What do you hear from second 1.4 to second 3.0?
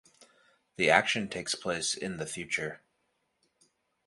place in the future.